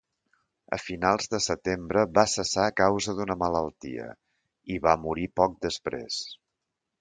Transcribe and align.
A 0.75 0.77
finals 0.83 1.27
de 1.33 1.39
setembre 1.47 2.05
va 2.15 2.23
cessar 2.31 2.65
a 2.69 2.73
causa 2.81 3.15
d'una 3.19 3.37
malaltia 3.43 4.09
i 4.77 4.81
va 4.87 4.97
morir 5.05 5.29
poc 5.43 5.61
després. 5.69 6.19